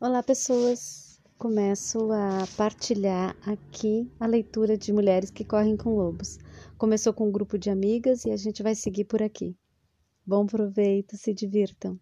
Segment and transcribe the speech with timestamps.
[0.00, 1.20] Olá, pessoas!
[1.36, 6.38] Começo a partilhar aqui a leitura de Mulheres que Correm com Lobos.
[6.76, 9.56] Começou com um grupo de amigas e a gente vai seguir por aqui.
[10.24, 11.98] Bom proveito, se divirtam!